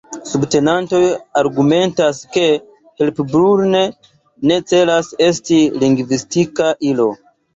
[0.27, 1.01] Subtenantoj
[1.41, 2.45] argumentas ke
[3.01, 3.77] Hepburn
[4.51, 7.09] ne celas esti lingvistika ilo.